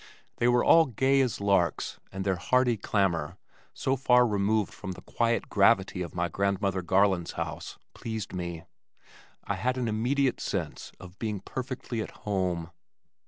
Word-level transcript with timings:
They 0.37 0.47
were 0.47 0.65
all 0.65 0.87
gay 0.87 1.21
as 1.21 1.39
larks 1.39 1.99
and 2.11 2.25
their 2.25 2.37
hearty 2.37 2.75
clamor, 2.75 3.37
so 3.71 3.95
far 3.95 4.25
removed 4.25 4.73
from 4.73 4.93
the 4.93 5.03
quiet 5.03 5.47
gravity 5.47 6.01
of 6.01 6.15
my 6.15 6.27
grandmother 6.27 6.81
Garland's 6.81 7.33
house, 7.33 7.77
pleased 7.93 8.33
me. 8.33 8.63
I 9.43 9.53
had 9.53 9.77
an 9.77 9.87
immediate 9.87 10.41
sense 10.41 10.91
of 10.99 11.19
being 11.19 11.39
perfectly 11.39 12.01
at 12.01 12.09
home. 12.25 12.71